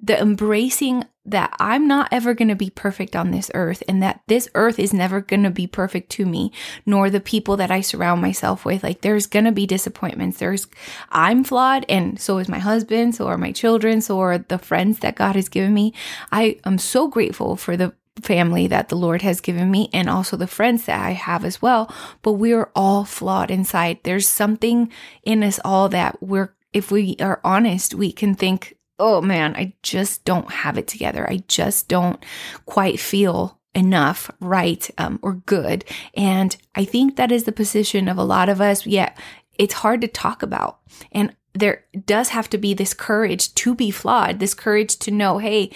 the 0.00 0.20
embracing 0.20 1.04
that 1.24 1.52
I'm 1.58 1.88
not 1.88 2.08
ever 2.12 2.34
going 2.34 2.48
to 2.48 2.54
be 2.54 2.70
perfect 2.70 3.16
on 3.16 3.32
this 3.32 3.50
earth 3.54 3.82
and 3.88 4.00
that 4.02 4.20
this 4.28 4.48
earth 4.54 4.78
is 4.78 4.92
never 4.92 5.20
going 5.20 5.42
to 5.42 5.50
be 5.50 5.66
perfect 5.66 6.10
to 6.12 6.26
me, 6.26 6.52
nor 6.84 7.10
the 7.10 7.20
people 7.20 7.56
that 7.56 7.72
I 7.72 7.80
surround 7.80 8.22
myself 8.22 8.64
with. 8.64 8.84
Like 8.84 9.00
there's 9.00 9.26
going 9.26 9.46
to 9.46 9.52
be 9.52 9.66
disappointments. 9.66 10.38
There's, 10.38 10.68
I'm 11.10 11.42
flawed 11.42 11.84
and 11.88 12.20
so 12.20 12.38
is 12.38 12.48
my 12.48 12.60
husband, 12.60 13.16
so 13.16 13.26
are 13.26 13.38
my 13.38 13.50
children, 13.50 14.00
so 14.00 14.20
are 14.20 14.38
the 14.38 14.58
friends 14.58 15.00
that 15.00 15.16
God 15.16 15.34
has 15.34 15.48
given 15.48 15.74
me. 15.74 15.92
I 16.30 16.60
am 16.64 16.78
so 16.78 17.08
grateful 17.08 17.56
for 17.56 17.76
the 17.76 17.92
family 18.22 18.66
that 18.66 18.88
the 18.88 18.96
Lord 18.96 19.22
has 19.22 19.40
given 19.40 19.70
me 19.70 19.90
and 19.92 20.08
also 20.08 20.36
the 20.36 20.46
friends 20.46 20.86
that 20.86 21.00
I 21.00 21.10
have 21.10 21.44
as 21.44 21.60
well. 21.60 21.92
But 22.22 22.34
we 22.34 22.52
are 22.52 22.70
all 22.74 23.04
flawed 23.04 23.50
inside. 23.50 23.98
There's 24.02 24.28
something 24.28 24.90
in 25.22 25.42
us 25.42 25.60
all 25.64 25.88
that 25.90 26.22
we're, 26.22 26.54
if 26.72 26.90
we 26.90 27.16
are 27.20 27.40
honest, 27.44 27.94
we 27.94 28.12
can 28.12 28.34
think, 28.34 28.76
oh 28.98 29.20
man, 29.20 29.54
I 29.56 29.74
just 29.82 30.24
don't 30.24 30.50
have 30.50 30.78
it 30.78 30.86
together. 30.86 31.28
I 31.28 31.44
just 31.48 31.88
don't 31.88 32.24
quite 32.64 32.98
feel 32.98 33.60
enough, 33.74 34.30
right, 34.40 34.88
um, 34.96 35.20
or 35.22 35.34
good. 35.34 35.84
And 36.14 36.56
I 36.74 36.84
think 36.84 37.16
that 37.16 37.30
is 37.30 37.44
the 37.44 37.52
position 37.52 38.08
of 38.08 38.16
a 38.16 38.24
lot 38.24 38.48
of 38.48 38.60
us. 38.60 38.86
Yet 38.86 39.18
it's 39.58 39.74
hard 39.74 40.00
to 40.00 40.08
talk 40.08 40.42
about. 40.42 40.78
And 41.12 41.36
there 41.52 41.84
does 42.04 42.30
have 42.30 42.48
to 42.50 42.58
be 42.58 42.74
this 42.74 42.94
courage 42.94 43.54
to 43.54 43.74
be 43.74 43.90
flawed, 43.90 44.38
this 44.38 44.54
courage 44.54 44.96
to 45.00 45.10
know, 45.10 45.38
hey, 45.38 45.70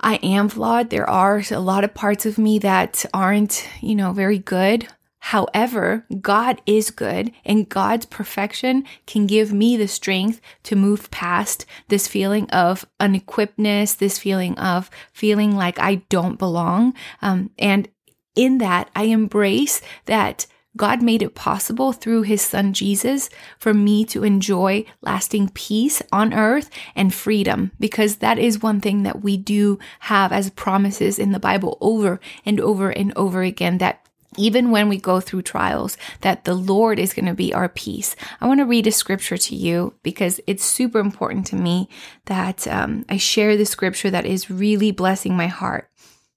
I 0.00 0.16
am 0.16 0.48
flawed. 0.48 0.90
There 0.90 1.08
are 1.08 1.42
a 1.50 1.60
lot 1.60 1.84
of 1.84 1.94
parts 1.94 2.26
of 2.26 2.38
me 2.38 2.58
that 2.60 3.04
aren't, 3.14 3.68
you 3.80 3.94
know, 3.94 4.12
very 4.12 4.38
good. 4.38 4.88
However, 5.18 6.06
God 6.20 6.62
is 6.66 6.92
good 6.92 7.32
and 7.44 7.68
God's 7.68 8.06
perfection 8.06 8.84
can 9.06 9.26
give 9.26 9.52
me 9.52 9.76
the 9.76 9.88
strength 9.88 10.40
to 10.64 10.76
move 10.76 11.10
past 11.10 11.66
this 11.88 12.06
feeling 12.06 12.48
of 12.50 12.86
unequippedness, 13.00 13.96
this 13.96 14.18
feeling 14.18 14.56
of 14.56 14.88
feeling 15.12 15.56
like 15.56 15.80
I 15.80 15.96
don't 16.10 16.38
belong. 16.38 16.94
Um, 17.22 17.50
and 17.58 17.88
in 18.36 18.58
that, 18.58 18.88
I 18.94 19.04
embrace 19.04 19.80
that 20.04 20.46
God 20.76 21.02
made 21.02 21.22
it 21.22 21.34
possible 21.34 21.92
through 21.92 22.22
his 22.22 22.42
son 22.42 22.72
Jesus 22.72 23.30
for 23.58 23.72
me 23.72 24.04
to 24.06 24.24
enjoy 24.24 24.84
lasting 25.00 25.50
peace 25.50 26.02
on 26.12 26.34
earth 26.34 26.70
and 26.94 27.14
freedom, 27.14 27.72
because 27.80 28.16
that 28.16 28.38
is 28.38 28.62
one 28.62 28.80
thing 28.80 29.02
that 29.04 29.22
we 29.22 29.36
do 29.36 29.78
have 30.00 30.32
as 30.32 30.50
promises 30.50 31.18
in 31.18 31.32
the 31.32 31.40
Bible 31.40 31.78
over 31.80 32.20
and 32.44 32.60
over 32.60 32.90
and 32.90 33.12
over 33.16 33.42
again 33.42 33.78
that 33.78 34.02
even 34.38 34.70
when 34.70 34.90
we 34.90 34.98
go 34.98 35.18
through 35.18 35.40
trials, 35.40 35.96
that 36.20 36.44
the 36.44 36.54
Lord 36.54 36.98
is 36.98 37.14
going 37.14 37.24
to 37.24 37.32
be 37.32 37.54
our 37.54 37.70
peace. 37.70 38.14
I 38.38 38.46
want 38.46 38.60
to 38.60 38.66
read 38.66 38.86
a 38.86 38.92
scripture 38.92 39.38
to 39.38 39.56
you 39.56 39.94
because 40.02 40.40
it's 40.46 40.62
super 40.62 40.98
important 40.98 41.46
to 41.46 41.56
me 41.56 41.88
that 42.26 42.68
um, 42.68 43.06
I 43.08 43.16
share 43.16 43.56
the 43.56 43.64
scripture 43.64 44.10
that 44.10 44.26
is 44.26 44.50
really 44.50 44.90
blessing 44.90 45.36
my 45.36 45.46
heart. 45.46 45.88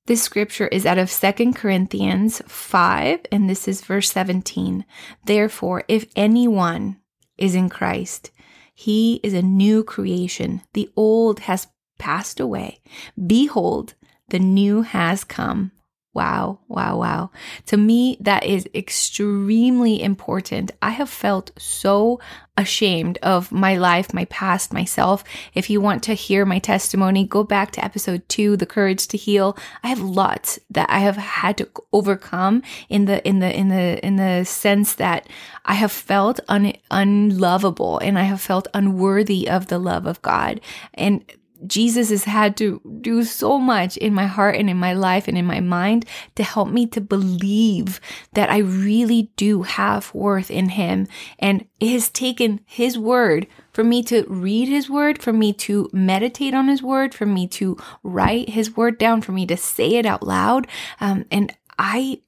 This 0.09 0.23
scripture 0.23 0.67
is 0.67 0.87
out 0.87 0.97
of 0.97 1.11
2 1.11 1.53
Corinthians 1.53 2.41
5, 2.47 3.27
and 3.31 3.47
this 3.47 3.67
is 3.67 3.81
verse 3.81 4.11
17. 4.11 4.83
Therefore, 5.25 5.83
if 5.87 6.07
anyone 6.15 6.97
is 7.37 7.53
in 7.53 7.69
Christ, 7.69 8.31
he 8.73 9.19
is 9.21 9.35
a 9.35 9.43
new 9.43 9.83
creation. 9.83 10.63
The 10.73 10.89
old 10.95 11.41
has 11.41 11.67
passed 11.99 12.39
away. 12.39 12.79
Behold, 13.23 13.93
the 14.29 14.39
new 14.39 14.81
has 14.81 15.23
come. 15.23 15.73
Wow, 16.19 16.59
wow, 16.67 16.97
wow. 16.97 17.31
To 17.67 17.77
me, 17.77 18.17
that 18.19 18.43
is 18.43 18.67
extremely 18.75 20.03
important. 20.03 20.73
I 20.81 20.89
have 20.89 21.09
felt 21.09 21.51
so 21.57 22.19
ashamed 22.57 23.17
of 23.23 23.53
my 23.53 23.77
life, 23.77 24.13
my 24.13 24.25
past, 24.25 24.73
myself. 24.73 25.23
If 25.53 25.69
you 25.69 25.79
want 25.79 26.03
to 26.03 26.13
hear 26.13 26.45
my 26.45 26.59
testimony, 26.59 27.23
go 27.25 27.45
back 27.45 27.71
to 27.71 27.85
episode 27.85 28.27
two, 28.27 28.57
The 28.57 28.65
Courage 28.65 29.07
to 29.07 29.17
Heal. 29.17 29.57
I 29.81 29.87
have 29.87 30.01
lots 30.01 30.59
that 30.69 30.89
I 30.89 30.99
have 30.99 31.15
had 31.15 31.55
to 31.59 31.69
overcome 31.93 32.63
in 32.89 33.05
the, 33.05 33.25
in 33.25 33.39
the, 33.39 33.57
in 33.57 33.69
the, 33.69 34.05
in 34.05 34.17
the 34.17 34.43
sense 34.43 34.95
that 34.95 35.25
I 35.63 35.75
have 35.75 35.93
felt 35.93 36.41
un, 36.49 36.73
unlovable 36.91 37.99
and 37.99 38.19
I 38.19 38.23
have 38.23 38.41
felt 38.41 38.67
unworthy 38.73 39.47
of 39.49 39.67
the 39.67 39.79
love 39.79 40.05
of 40.05 40.21
God. 40.21 40.59
And 40.93 41.23
Jesus 41.67 42.09
has 42.09 42.23
had 42.23 42.55
to 42.57 42.81
do 43.01 43.23
so 43.23 43.57
much 43.57 43.97
in 43.97 44.13
my 44.13 44.25
heart 44.25 44.55
and 44.55 44.69
in 44.69 44.77
my 44.77 44.93
life 44.93 45.27
and 45.27 45.37
in 45.37 45.45
my 45.45 45.59
mind 45.59 46.05
to 46.35 46.43
help 46.43 46.69
me 46.69 46.85
to 46.87 47.01
believe 47.01 47.99
that 48.33 48.49
I 48.49 48.59
really 48.59 49.31
do 49.35 49.63
have 49.63 50.13
worth 50.13 50.49
in 50.49 50.69
Him. 50.69 51.07
And 51.37 51.65
it 51.79 51.91
has 51.91 52.09
taken 52.09 52.61
His 52.65 52.97
word 52.97 53.47
for 53.73 53.83
me 53.83 54.03
to 54.03 54.25
read 54.27 54.67
His 54.67 54.89
word, 54.89 55.21
for 55.21 55.33
me 55.33 55.53
to 55.53 55.89
meditate 55.91 56.53
on 56.53 56.67
His 56.67 56.81
word, 56.81 57.13
for 57.13 57.25
me 57.25 57.47
to 57.49 57.77
write 58.03 58.49
His 58.49 58.75
word 58.75 58.97
down, 58.97 59.21
for 59.21 59.31
me 59.31 59.45
to 59.47 59.57
say 59.57 59.95
it 59.95 60.05
out 60.05 60.25
loud. 60.25 60.67
Um, 60.99 61.25
and 61.31 61.53
I 61.77 62.21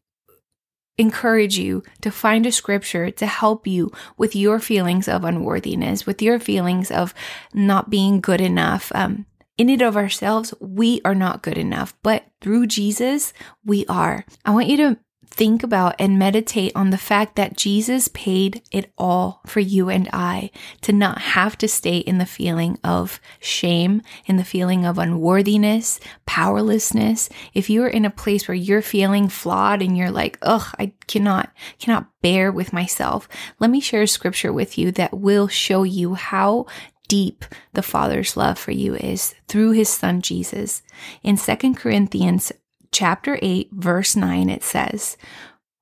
encourage 1.02 1.58
you 1.58 1.84
to 2.02 2.12
find 2.12 2.46
a 2.46 2.52
scripture 2.52 3.12
to 3.12 3.26
help 3.26 3.68
you 3.68 3.92
with 4.18 4.36
your 4.36 4.60
feelings 4.60 5.08
of 5.08 5.26
unworthiness, 5.26 6.06
with 6.06 6.22
your 6.22 6.40
feelings 6.40 6.92
of 6.92 7.14
not 7.54 7.90
being 7.90 8.22
good 8.22 8.40
enough. 8.40 8.92
Um, 8.96 9.26
in 9.58 9.70
and 9.70 9.82
of 9.82 9.98
ourselves, 9.98 10.54
we 10.60 11.02
are 11.04 11.14
not 11.14 11.44
good 11.44 11.58
enough, 11.58 11.94
but 12.02 12.26
through 12.40 12.68
Jesus, 12.68 13.34
we 13.66 13.86
are. 13.88 14.26
I 14.46 14.52
want 14.52 14.68
you 14.68 14.78
to 14.78 14.98
think 15.32 15.64
about 15.64 15.96
and 15.98 16.20
meditate 16.20 16.72
on 16.76 16.90
the 16.90 16.98
fact 16.98 17.36
that 17.36 17.56
Jesus 17.56 18.10
paid 18.10 18.62
it 18.72 18.92
all 18.98 19.42
for 19.48 19.60
you 19.62 19.90
and 19.90 20.10
I 20.12 20.52
to 20.82 20.92
not 20.92 21.22
have 21.22 21.58
to 21.60 21.68
stay 21.68 21.98
in 21.98 22.18
the 22.18 22.26
feeling 22.26 22.78
of 22.84 23.20
shame, 23.40 24.02
in 24.26 24.36
the 24.36 24.44
feeling 24.44 24.86
of 24.86 24.98
unworthiness, 24.98 26.00
powerlessness. 26.26 27.30
If 27.54 27.70
you're 27.70 27.88
in 27.88 28.06
a 28.06 28.10
place 28.10 28.48
where 28.48 28.56
you're 28.56 28.82
feeling 28.82 29.30
flawed 29.30 29.82
and 29.82 29.98
you're 29.98 30.12
like, 30.12 30.38
ugh, 30.42 30.76
I 30.78 30.94
cannot, 31.08 31.52
cannot 31.80 32.08
bear 32.22 32.52
with 32.52 32.74
myself, 32.74 33.28
let 33.60 33.72
me 33.72 33.80
share 33.80 34.04
a 34.04 34.08
scripture 34.08 34.54
with 34.54 34.78
you 34.78 34.92
that 34.92 35.18
will 35.18 35.48
show 35.48 35.84
you 35.84 36.14
how 36.16 36.68
deep 37.08 37.44
the 37.74 37.82
Father's 37.82 38.38
love 38.38 38.58
for 38.58 38.72
you 38.72 38.96
is 38.96 39.36
through 39.50 39.72
his 39.72 39.90
son 39.90 40.22
Jesus. 40.22 40.82
In 41.24 41.36
2 41.36 41.74
Corinthians 41.74 42.54
chapter 42.92 43.40
8, 43.42 43.70
verse 43.72 44.16
9, 44.16 44.50
it 44.50 44.64
says, 44.64 45.18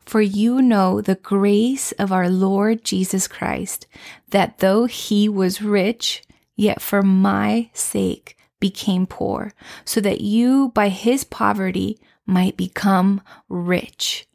For 0.06 0.22
you 0.22 0.62
know 0.62 1.02
the 1.02 1.16
grace 1.16 1.92
of 1.94 2.12
our 2.12 2.30
Lord 2.30 2.84
Jesus 2.84 3.28
Christ, 3.28 3.88
that 4.30 4.60
though 4.60 4.86
he 4.86 5.28
was 5.28 5.62
rich, 5.62 6.24
yet 6.56 6.82
for 6.82 7.02
my 7.02 7.70
sake 7.74 8.38
became 8.60 9.08
poor, 9.08 9.54
so 9.86 10.00
that 10.02 10.22
you 10.22 10.70
by 10.70 10.90
his 10.90 11.24
poverty 11.24 12.00
might 12.26 12.56
become 12.58 13.22
rich. 13.48 14.29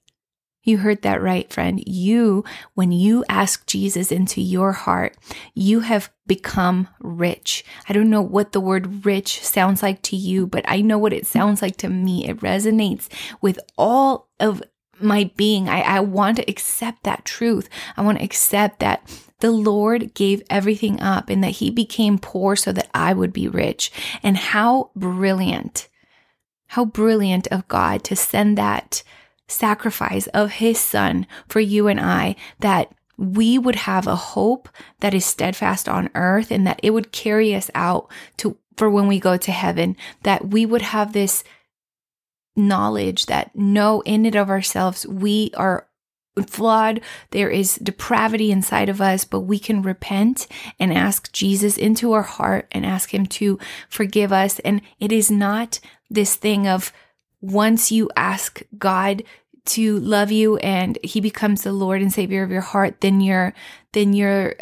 You 0.64 0.78
heard 0.78 1.02
that 1.02 1.23
right, 1.23 1.52
friend. 1.52 1.83
You, 1.87 2.42
when 2.73 2.90
you 2.90 3.25
ask 3.28 3.66
Jesus 3.66 4.11
into 4.11 4.40
your 4.40 4.73
heart, 4.73 5.16
you 5.54 5.80
have 5.80 6.11
become 6.26 6.88
rich. 7.00 7.64
I 7.88 7.92
don't 7.92 8.11
know 8.11 8.23
what 8.23 8.52
the 8.52 8.61
word 8.61 9.04
rich 9.04 9.44
sounds 9.44 9.83
like 9.83 10.00
to 10.02 10.16
you, 10.16 10.47
but 10.47 10.64
I 10.66 10.80
know 10.80 10.99
what 10.99 11.12
it 11.12 11.26
sounds 11.26 11.61
like 11.61 11.76
to 11.78 11.88
me. 11.90 12.26
It 12.26 12.40
resonates 12.40 13.09
with 13.42 13.61
all 13.76 14.30
of 14.40 14.62
my 15.00 15.30
being. 15.37 15.68
I, 15.68 15.83
I 15.83 16.00
want 16.00 16.38
to 16.38 16.50
accept 16.50 17.02
that 17.02 17.26
truth. 17.26 17.68
I 17.97 18.02
want 18.02 18.18
to 18.18 18.25
accept 18.25 18.80
that 18.80 19.06
the 19.40 19.50
Lord 19.50 20.14
gave 20.14 20.42
everything 20.49 21.00
up 21.00 21.28
and 21.28 21.44
that 21.44 21.49
he 21.49 21.71
became 21.71 22.18
poor 22.18 22.56
so 22.56 22.73
that 22.73 22.88
I 22.94 23.12
would 23.12 23.33
be 23.33 23.49
rich. 23.49 23.92
And 24.23 24.38
how 24.38 24.92
brilliant, 24.97 25.88
how 26.68 26.87
brilliant 26.87 27.49
of 27.49 27.68
God 27.68 28.02
to 28.04 28.16
send 28.16 28.56
that 28.56 29.02
sacrifice 29.48 30.26
of 30.28 30.52
his 30.52 30.78
son 30.78 31.26
for 31.48 31.60
you 31.60 31.88
and 31.88 32.00
I 32.00 32.36
that 32.60 32.92
we 33.16 33.58
would 33.58 33.76
have 33.76 34.06
a 34.06 34.16
hope 34.16 34.68
that 35.00 35.14
is 35.14 35.24
steadfast 35.24 35.88
on 35.88 36.10
earth 36.14 36.50
and 36.50 36.66
that 36.66 36.80
it 36.82 36.90
would 36.90 37.12
carry 37.12 37.54
us 37.54 37.70
out 37.74 38.10
to 38.38 38.56
for 38.76 38.90
when 38.90 39.06
we 39.06 39.20
go 39.20 39.36
to 39.36 39.52
heaven 39.52 39.96
that 40.22 40.48
we 40.48 40.66
would 40.66 40.82
have 40.82 41.12
this 41.12 41.44
knowledge 42.56 43.26
that 43.26 43.54
no 43.54 44.00
in 44.02 44.26
and 44.26 44.34
of 44.34 44.50
ourselves 44.50 45.06
we 45.06 45.50
are 45.56 45.86
flawed 46.46 47.00
there 47.30 47.50
is 47.50 47.76
depravity 47.76 48.50
inside 48.50 48.88
of 48.88 49.00
us 49.00 49.24
but 49.24 49.40
we 49.40 49.58
can 49.58 49.82
repent 49.82 50.48
and 50.80 50.92
ask 50.92 51.32
Jesus 51.32 51.76
into 51.76 52.12
our 52.12 52.22
heart 52.22 52.66
and 52.72 52.84
ask 52.84 53.14
him 53.14 53.26
to 53.26 53.58
forgive 53.88 54.32
us. 54.32 54.58
And 54.60 54.82
it 54.98 55.12
is 55.12 55.30
not 55.30 55.78
this 56.10 56.34
thing 56.34 56.66
of 56.66 56.92
once 57.44 57.92
you 57.92 58.10
ask 58.16 58.62
God 58.78 59.22
to 59.66 59.98
love 59.98 60.30
you 60.30 60.56
and 60.58 60.98
he 61.02 61.20
becomes 61.20 61.62
the 61.62 61.72
Lord 61.72 62.00
and 62.00 62.12
Savior 62.12 62.42
of 62.42 62.50
your 62.50 62.60
heart, 62.60 63.00
then 63.00 63.20
you're 63.20 63.54
then 63.92 64.12
you're 64.12 64.54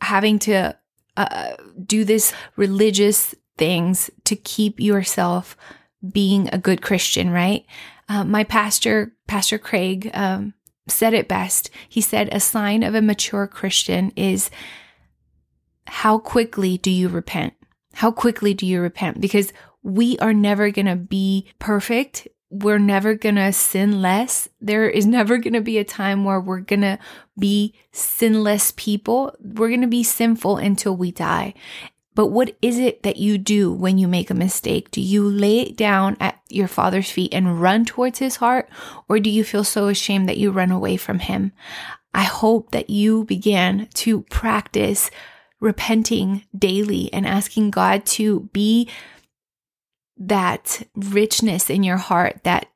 having 0.00 0.38
to 0.40 0.76
uh, 1.16 1.56
do 1.84 2.04
this 2.04 2.32
religious 2.56 3.34
things 3.56 4.10
to 4.24 4.36
keep 4.36 4.78
yourself 4.78 5.56
being 6.12 6.48
a 6.52 6.58
good 6.58 6.80
Christian, 6.80 7.30
right? 7.30 7.66
Uh, 8.08 8.24
my 8.24 8.44
pastor, 8.44 9.12
Pastor 9.26 9.58
Craig, 9.58 10.10
um, 10.14 10.54
said 10.86 11.12
it 11.12 11.28
best. 11.28 11.70
He 11.88 12.00
said, 12.00 12.28
A 12.30 12.40
sign 12.40 12.82
of 12.82 12.94
a 12.94 13.02
mature 13.02 13.46
Christian 13.46 14.12
is 14.16 14.50
how 15.86 16.18
quickly 16.18 16.78
do 16.78 16.90
you 16.90 17.08
repent? 17.08 17.54
How 17.94 18.12
quickly 18.12 18.54
do 18.54 18.64
you 18.64 18.80
repent? 18.80 19.20
Because 19.20 19.52
we 19.88 20.18
are 20.18 20.34
never 20.34 20.70
going 20.70 20.86
to 20.86 20.96
be 20.96 21.46
perfect. 21.58 22.28
We're 22.50 22.78
never 22.78 23.14
going 23.14 23.36
to 23.36 23.52
sin 23.52 24.02
less. 24.02 24.48
There 24.60 24.88
is 24.88 25.06
never 25.18 25.38
going 25.38 25.54
to 25.54 25.60
be 25.60 25.78
a 25.78 25.84
time 25.84 26.24
where 26.24 26.40
we're 26.40 26.60
going 26.60 26.82
to 26.82 26.98
be 27.38 27.74
sinless 27.90 28.72
people. 28.76 29.34
We're 29.40 29.68
going 29.68 29.80
to 29.80 29.86
be 29.86 30.02
sinful 30.04 30.58
until 30.58 30.94
we 30.94 31.10
die. 31.10 31.54
But 32.14 32.26
what 32.26 32.56
is 32.60 32.78
it 32.78 33.04
that 33.04 33.16
you 33.16 33.38
do 33.38 33.72
when 33.72 33.96
you 33.96 34.08
make 34.08 34.28
a 34.28 34.34
mistake? 34.34 34.90
Do 34.90 35.00
you 35.00 35.28
lay 35.28 35.60
it 35.60 35.76
down 35.76 36.16
at 36.18 36.40
your 36.48 36.66
father's 36.66 37.10
feet 37.10 37.32
and 37.32 37.62
run 37.62 37.84
towards 37.84 38.18
his 38.18 38.36
heart? 38.36 38.68
Or 39.08 39.20
do 39.20 39.30
you 39.30 39.44
feel 39.44 39.62
so 39.62 39.86
ashamed 39.86 40.28
that 40.28 40.36
you 40.36 40.50
run 40.50 40.72
away 40.72 40.96
from 40.96 41.20
him? 41.20 41.52
I 42.12 42.24
hope 42.24 42.72
that 42.72 42.90
you 42.90 43.24
begin 43.24 43.88
to 43.94 44.22
practice 44.22 45.12
repenting 45.60 46.44
daily 46.56 47.12
and 47.12 47.24
asking 47.24 47.70
God 47.70 48.04
to 48.06 48.48
be 48.52 48.88
that 50.18 50.82
richness 50.94 51.70
in 51.70 51.82
your 51.82 51.96
heart 51.96 52.40
that 52.44 52.66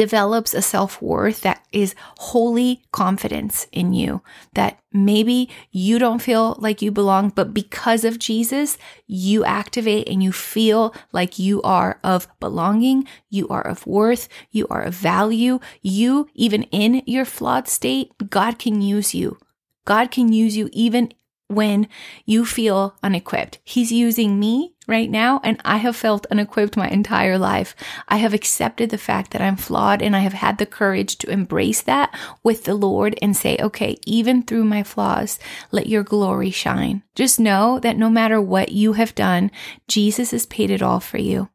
develops 0.00 0.54
a 0.54 0.62
self 0.62 1.02
worth 1.02 1.42
that 1.42 1.62
is 1.72 1.94
wholly 2.16 2.82
confidence 2.90 3.66
in 3.70 3.92
you. 3.92 4.22
That 4.54 4.78
maybe 4.92 5.50
you 5.70 5.98
don't 5.98 6.22
feel 6.22 6.56
like 6.58 6.80
you 6.80 6.90
belong, 6.90 7.28
but 7.30 7.52
because 7.52 8.04
of 8.04 8.18
Jesus, 8.18 8.78
you 9.06 9.44
activate 9.44 10.08
and 10.08 10.22
you 10.22 10.32
feel 10.32 10.94
like 11.12 11.38
you 11.38 11.60
are 11.62 12.00
of 12.02 12.28
belonging, 12.40 13.06
you 13.28 13.46
are 13.48 13.66
of 13.66 13.86
worth, 13.86 14.26
you 14.50 14.66
are 14.68 14.80
of 14.80 14.94
value. 14.94 15.58
You, 15.82 16.28
even 16.34 16.62
in 16.64 17.02
your 17.04 17.26
flawed 17.26 17.68
state, 17.68 18.10
God 18.30 18.58
can 18.58 18.80
use 18.80 19.14
you. 19.14 19.38
God 19.84 20.10
can 20.10 20.32
use 20.32 20.56
you 20.56 20.70
even 20.72 21.12
when 21.50 21.88
you 22.24 22.46
feel 22.46 22.94
unequipped. 23.02 23.58
He's 23.64 23.90
using 23.90 24.38
me 24.38 24.74
right 24.86 25.10
now, 25.10 25.40
and 25.42 25.60
I 25.64 25.78
have 25.78 25.96
felt 25.96 26.26
unequipped 26.30 26.76
my 26.76 26.88
entire 26.88 27.38
life. 27.38 27.74
I 28.08 28.16
have 28.18 28.34
accepted 28.34 28.90
the 28.90 28.98
fact 28.98 29.32
that 29.32 29.42
I'm 29.42 29.56
flawed, 29.56 30.00
and 30.02 30.14
I 30.14 30.20
have 30.20 30.32
had 30.32 30.58
the 30.58 30.66
courage 30.66 31.16
to 31.18 31.30
embrace 31.30 31.82
that 31.82 32.16
with 32.42 32.64
the 32.64 32.74
Lord 32.74 33.18
and 33.20 33.36
say, 33.36 33.56
okay, 33.60 33.98
even 34.06 34.42
through 34.42 34.64
my 34.64 34.82
flaws, 34.82 35.38
let 35.70 35.86
your 35.86 36.02
glory 36.02 36.50
shine. 36.50 37.02
Just 37.14 37.40
know 37.40 37.78
that 37.80 37.96
no 37.96 38.08
matter 38.08 38.40
what 38.40 38.72
you 38.72 38.94
have 38.94 39.14
done, 39.14 39.50
Jesus 39.88 40.30
has 40.30 40.46
paid 40.46 40.70
it 40.70 40.82
all 40.82 41.00
for 41.00 41.18
you. 41.18 41.48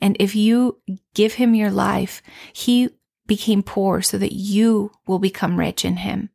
And 0.00 0.16
if 0.20 0.34
you 0.34 0.78
give 1.14 1.34
him 1.34 1.54
your 1.54 1.70
life, 1.70 2.22
he 2.52 2.90
became 3.26 3.62
poor 3.62 4.02
so 4.02 4.18
that 4.18 4.32
you 4.32 4.90
will 5.06 5.18
become 5.18 5.58
rich 5.58 5.84
in 5.84 5.98
him. 5.98 6.30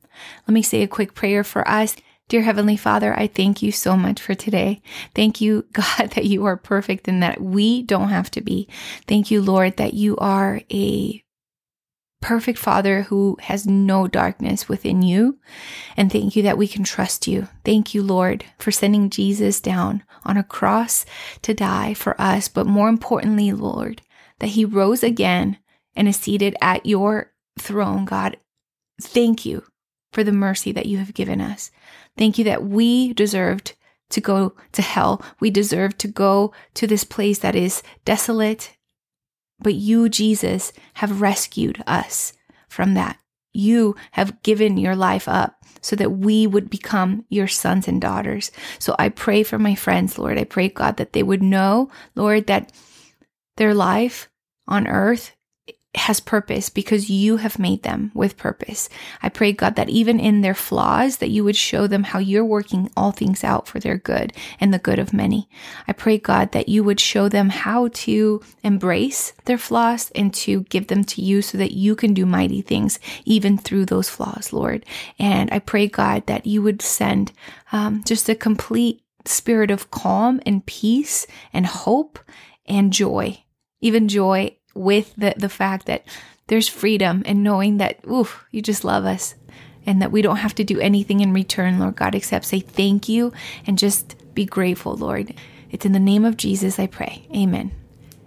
Let 0.48 0.54
me 0.54 0.62
say 0.62 0.84
a 0.84 0.88
quick 0.88 1.14
prayer 1.16 1.44
for 1.44 1.68
us. 1.68 1.96
Dear 2.30 2.42
Heavenly 2.42 2.78
Father, 2.78 3.18
I 3.18 3.28
thank 3.28 3.62
you 3.62 3.72
so 3.72 3.96
much 3.98 4.22
for 4.22 4.34
today. 4.34 4.82
Thank 5.14 5.42
you, 5.42 5.66
God, 5.74 6.12
that 6.12 6.26
you 6.26 6.46
are 6.46 6.58
perfect 6.58 7.08
and 7.08 7.22
that 7.22 7.42
we 7.42 7.84
don't 7.84 8.10
have 8.10 8.32
to 8.32 8.42
be. 8.42 8.68
Thank 9.08 9.30
you, 9.30 9.42
Lord, 9.42 9.78
that 9.78 9.94
you 9.94 10.18
are 10.18 10.62
a 10.72 11.24
perfect 12.22 12.58
Father 12.58 13.02
who 13.04 13.38
has 13.42 13.68
no 13.68 14.08
darkness 14.08 14.70
within 14.70 15.02
you. 15.02 15.38
And 15.98 16.10
thank 16.10 16.38
you 16.38 16.44
that 16.44 16.58
we 16.58 16.70
can 16.70 16.86
trust 16.86 17.28
you. 17.28 17.50
Thank 17.66 17.94
you, 17.94 18.02
Lord, 18.02 18.46
for 18.58 18.72
sending 18.72 19.10
Jesus 19.10 19.60
down 19.60 20.04
on 20.24 20.38
a 20.38 20.44
cross 20.44 21.06
to 21.42 21.54
die 21.54 21.94
for 21.94 22.20
us. 22.20 22.48
But 22.48 22.66
more 22.66 22.88
importantly, 22.88 23.52
Lord, 23.52 24.02
that 24.40 24.52
he 24.52 24.64
rose 24.64 25.04
again 25.04 25.58
and 25.96 26.08
is 26.08 26.16
seated 26.16 26.56
at 26.62 26.86
your 26.86 27.34
throne, 27.60 28.06
God. 28.06 28.38
Thank 29.02 29.46
you 29.46 29.66
for 30.14 30.24
the 30.24 30.32
mercy 30.32 30.72
that 30.72 30.86
you 30.86 31.00
have 31.00 31.14
given 31.14 31.42
us. 31.42 31.72
Thank 32.18 32.38
you 32.38 32.44
that 32.46 32.64
we 32.64 33.14
deserved 33.14 33.74
to 34.10 34.22
go 34.22 34.56
to 34.74 34.82
hell. 34.82 35.24
We 35.40 35.50
deserve 35.50 35.98
to 36.00 36.08
go 36.08 36.54
to 36.76 36.88
this 36.88 37.04
place 37.04 37.40
that 37.40 37.56
is 37.56 37.82
desolate. 38.06 38.78
But 39.60 39.76
you, 39.76 40.10
Jesus, 40.10 40.72
have 40.96 41.22
rescued 41.22 41.84
us 41.88 42.34
from 42.70 42.94
that. 42.94 43.18
You 43.54 43.96
have 44.12 44.42
given 44.44 44.78
your 44.78 44.96
life 44.96 45.28
up 45.28 45.64
so 45.82 45.96
that 45.96 46.12
we 46.12 46.48
would 46.48 46.70
become 46.70 47.26
your 47.30 47.48
sons 47.48 47.88
and 47.88 48.02
daughters. 48.02 48.52
So 48.80 48.96
I 48.98 49.10
pray 49.10 49.44
for 49.44 49.60
my 49.60 49.76
friends, 49.76 50.18
Lord. 50.18 50.38
I 50.38 50.44
pray, 50.44 50.70
God, 50.70 50.98
that 50.98 51.14
they 51.14 51.24
would 51.24 51.44
know, 51.44 51.90
Lord, 52.16 52.48
that 52.48 52.72
their 53.58 53.74
life 53.74 54.30
on 54.68 54.88
earth 54.88 55.34
has 55.96 56.20
purpose 56.20 56.70
because 56.70 57.10
you 57.10 57.38
have 57.38 57.60
made 57.60 57.84
them 57.84 58.12
with 58.16 58.36
purpose. 58.36 58.90
I 59.22 59.30
pray 59.30 59.54
God 59.54 59.76
that 59.76 59.90
even 59.90 60.20
in 60.20 60.42
their 60.42 60.56
flaws 60.56 61.18
that 61.18 61.30
you 61.30 61.44
would 61.44 61.56
show 61.56 61.86
them 61.86 62.04
how 62.04 62.18
you're 62.18 62.44
working 62.44 62.90
all 62.98 63.12
things 63.12 63.44
out 63.44 63.68
for 63.68 63.80
their 63.80 63.98
good 63.98 64.34
and 64.60 64.74
the 64.74 64.80
good 64.80 64.98
of 64.98 65.14
many. 65.14 65.48
I 65.88 65.94
pray 65.94 66.18
God 66.18 66.52
that 66.54 66.68
you 66.68 66.84
would 66.84 67.00
show 67.00 67.30
them 67.30 67.50
how 67.50 67.90
to 67.90 68.42
embrace 68.64 69.34
their 69.46 69.60
flaws 69.60 70.12
and 70.16 70.34
to 70.36 70.62
give 70.64 70.88
them 70.88 71.04
to 71.04 71.22
you 71.22 71.44
so 71.44 71.60
that 71.60 71.74
you 71.74 71.96
can 71.96 72.16
do 72.16 72.26
mighty 72.26 72.62
things 72.62 73.00
even 73.26 73.58
through 73.58 73.86
those 73.86 74.10
flaws, 74.10 74.52
Lord. 74.52 74.86
And 75.20 75.52
I 75.52 75.60
pray 75.60 75.88
God 75.88 76.26
that 76.26 76.48
you 76.48 76.64
would 76.64 76.82
send 76.82 77.34
um, 77.72 78.04
just 78.04 78.30
a 78.30 78.36
complete 78.36 79.04
spirit 79.26 79.70
of 79.70 79.92
calm 79.92 80.42
and 80.46 80.66
peace 80.66 81.28
and 81.54 81.66
hope 81.68 82.18
and 82.66 82.92
joy, 82.92 83.44
even 83.80 84.08
joy 84.08 84.58
with 84.74 85.14
the, 85.16 85.34
the 85.38 85.50
fact 85.50 85.86
that 85.86 86.04
there's 86.48 86.68
freedom 86.68 87.24
and 87.26 87.44
knowing 87.44 87.78
that, 87.78 88.00
ooh, 88.08 88.28
you 88.52 88.62
just 88.62 88.84
love 88.84 89.06
us 89.06 89.36
and 89.86 90.02
that 90.02 90.12
we 90.12 90.22
don't 90.22 90.38
have 90.38 90.56
to 90.56 90.64
do 90.64 90.80
anything 90.80 91.20
in 91.20 91.34
return, 91.34 91.80
Lord 91.80 91.96
God, 91.96 92.16
except 92.16 92.46
say 92.46 92.60
thank 92.60 93.10
you 93.10 93.34
and 93.66 93.78
just 93.78 94.16
be 94.34 94.46
grateful, 94.46 94.96
Lord. 94.96 95.34
It's 95.72 95.86
in 95.86 95.92
the 95.92 96.00
name 96.00 96.26
of 96.26 96.38
Jesus 96.38 96.80
I 96.80 96.88
pray. 96.88 97.28
Amen. 97.36 97.72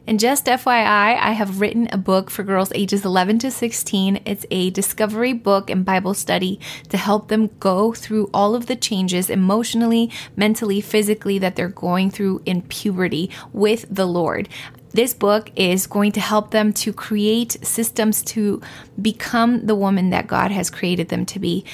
And 0.08 0.20
just 0.20 0.46
FYI, 0.46 1.18
I 1.18 1.32
have 1.32 1.60
written 1.60 1.88
a 1.90 1.98
book 1.98 2.30
for 2.30 2.44
girls 2.44 2.70
ages 2.76 3.04
11 3.04 3.40
to 3.40 3.50
16. 3.50 4.20
It's 4.24 4.46
a 4.52 4.70
discovery 4.70 5.32
book 5.32 5.68
and 5.68 5.84
Bible 5.84 6.14
study 6.14 6.60
to 6.90 6.96
help 6.96 7.26
them 7.26 7.50
go 7.58 7.92
through 7.92 8.30
all 8.32 8.54
of 8.54 8.66
the 8.66 8.76
changes 8.76 9.28
emotionally, 9.28 10.12
mentally, 10.36 10.80
physically 10.80 11.40
that 11.40 11.56
they're 11.56 11.68
going 11.68 12.12
through 12.12 12.40
in 12.46 12.62
puberty 12.62 13.30
with 13.52 13.84
the 13.90 14.06
Lord. 14.06 14.48
This 14.96 15.12
book 15.12 15.50
is 15.56 15.86
going 15.86 16.12
to 16.12 16.20
help 16.20 16.52
them 16.52 16.72
to 16.72 16.90
create 16.90 17.62
systems 17.62 18.22
to 18.32 18.62
become 18.98 19.66
the 19.66 19.74
woman 19.74 20.08
that 20.08 20.26
God 20.26 20.50
has 20.50 20.70
created 20.70 21.10
them 21.10 21.26
to 21.26 21.38
be. 21.38 21.66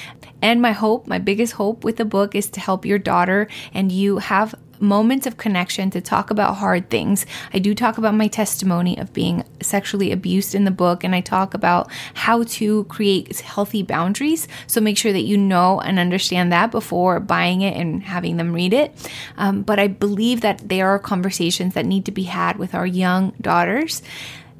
And 0.43 0.61
my 0.61 0.73
hope, 0.73 1.07
my 1.07 1.21
biggest 1.21 1.53
hope 1.53 1.85
with 1.85 1.99
the 1.99 2.05
book 2.05 2.35
is 2.35 2.51
to 2.51 2.59
help 2.59 2.85
your 2.85 2.99
daughter 2.99 3.47
and 3.73 3.93
you 3.93 4.19
have 4.19 4.57
moments 4.83 5.27
of 5.27 5.37
connection 5.37 5.89
to 5.91 6.01
talk 6.01 6.31
about 6.31 6.57
hard 6.57 6.91
things. 6.91 7.25
I 7.55 7.59
do 7.59 7.75
talk 7.75 7.97
about 7.97 8.15
my 8.15 8.27
testimony 8.27 8.99
of 8.99 9.13
being 9.13 9.45
sexually 9.63 10.13
abused 10.13 10.55
in 10.55 10.65
the 10.65 10.71
book, 10.71 11.05
and 11.05 11.15
I 11.15 11.21
talk 11.21 11.55
about 11.55 11.91
how 12.15 12.43
to 12.43 12.85
create 12.85 13.41
healthy 13.41 13.83
boundaries. 13.83 14.49
So 14.67 14.81
make 14.81 14.99
sure 14.99 15.13
that 15.13 15.23
you 15.23 15.39
know 15.39 15.81
and 15.81 15.99
understand 15.99 16.53
that 16.53 16.71
before 16.71 17.21
buying 17.21 17.63
it 17.63 17.77
and 17.77 18.03
having 18.03 18.37
them 18.37 18.53
read 18.53 18.73
it. 18.73 18.93
Um, 19.37 19.63
but 19.63 19.79
I 19.79 19.87
believe 19.87 20.41
that 20.41 20.69
there 20.69 20.89
are 20.89 20.99
conversations 20.99 21.75
that 21.75 21.87
need 21.87 22.05
to 22.07 22.13
be 22.13 22.25
had 22.25 22.59
with 22.59 22.75
our 22.75 22.87
young 22.87 23.33
daughters. 23.41 24.03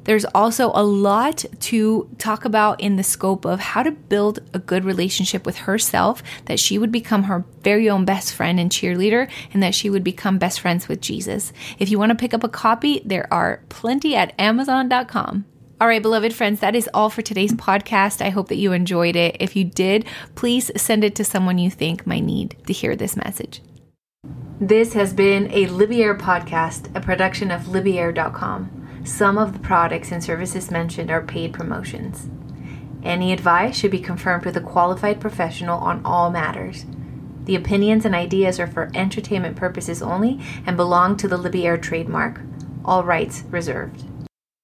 There's 0.03 0.25
also 0.25 0.71
a 0.73 0.83
lot 0.83 1.45
to 1.61 2.09
talk 2.17 2.45
about 2.45 2.81
in 2.81 2.95
the 2.95 3.03
scope 3.03 3.45
of 3.45 3.59
how 3.59 3.83
to 3.83 3.91
build 3.91 4.39
a 4.53 4.59
good 4.59 4.85
relationship 4.85 5.45
with 5.45 5.57
herself, 5.57 6.21
that 6.45 6.59
she 6.59 6.77
would 6.77 6.91
become 6.91 7.23
her 7.23 7.45
very 7.61 7.89
own 7.89 8.05
best 8.05 8.33
friend 8.33 8.59
and 8.59 8.71
cheerleader, 8.71 9.29
and 9.53 9.63
that 9.63 9.75
she 9.75 9.89
would 9.89 10.03
become 10.03 10.37
best 10.37 10.59
friends 10.59 10.87
with 10.87 11.01
Jesus. 11.01 11.53
If 11.79 11.89
you 11.89 11.97
want 11.99 12.09
to 12.09 12.15
pick 12.15 12.33
up 12.33 12.43
a 12.43 12.49
copy, 12.49 13.01
there 13.05 13.31
are 13.31 13.61
plenty 13.69 14.15
at 14.15 14.33
Amazon.com. 14.39 15.45
All 15.81 15.87
right, 15.87 16.01
beloved 16.01 16.33
friends, 16.33 16.59
that 16.61 16.75
is 16.75 16.89
all 16.93 17.09
for 17.09 17.21
today's 17.21 17.53
podcast. 17.53 18.21
I 18.21 18.29
hope 18.29 18.47
that 18.47 18.55
you 18.55 18.71
enjoyed 18.71 19.15
it. 19.15 19.35
If 19.39 19.55
you 19.55 19.65
did, 19.65 20.05
please 20.35 20.71
send 20.77 21.03
it 21.03 21.15
to 21.15 21.25
someone 21.25 21.57
you 21.57 21.69
think 21.69 22.07
might 22.07 22.23
need 22.23 22.55
to 22.67 22.73
hear 22.73 22.95
this 22.95 23.17
message. 23.17 23.61
This 24.61 24.93
has 24.93 25.13
been 25.13 25.51
a 25.51 25.65
Libier 25.67 26.17
podcast, 26.17 26.95
a 26.95 27.01
production 27.01 27.51
of 27.51 27.63
Libier.com. 27.63 28.82
Some 29.03 29.37
of 29.37 29.51
the 29.51 29.59
products 29.59 30.11
and 30.11 30.23
services 30.23 30.71
mentioned 30.71 31.11
are 31.11 31.21
paid 31.21 31.53
promotions. 31.53 32.29
Any 33.03 33.33
advice 33.33 33.75
should 33.75 33.91
be 33.91 33.99
confirmed 33.99 34.45
with 34.45 34.55
a 34.55 34.61
qualified 34.61 35.19
professional 35.19 35.77
on 35.79 36.01
all 36.05 36.31
matters. 36.31 36.85
The 37.43 37.55
opinions 37.57 38.05
and 38.05 38.15
ideas 38.15 38.61
are 38.61 38.67
for 38.67 38.89
entertainment 38.95 39.57
purposes 39.57 40.01
only 40.01 40.39
and 40.65 40.77
belong 40.77 41.17
to 41.17 41.27
the 41.27 41.37
Libier 41.37 41.81
trademark. 41.81 42.39
All 42.85 43.03
rights 43.03 43.43
reserved. 43.49 44.05